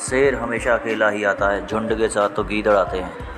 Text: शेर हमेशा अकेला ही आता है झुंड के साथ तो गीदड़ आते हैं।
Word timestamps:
शेर 0.00 0.34
हमेशा 0.34 0.74
अकेला 0.74 1.08
ही 1.10 1.24
आता 1.24 1.48
है 1.48 1.66
झुंड 1.66 1.92
के 1.98 2.08
साथ 2.08 2.28
तो 2.28 2.42
गीदड़ 2.44 2.76
आते 2.76 2.98
हैं। 2.98 3.29